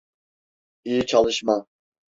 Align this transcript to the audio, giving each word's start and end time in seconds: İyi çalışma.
İyi 0.85 1.05
çalışma. 1.05 1.65